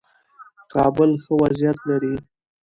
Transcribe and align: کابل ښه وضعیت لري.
کابل 0.73 1.11
ښه 1.23 1.33
وضعیت 1.41 1.77
لري. 1.89 2.13